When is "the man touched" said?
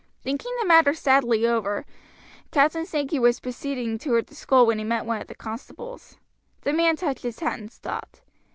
6.61-7.21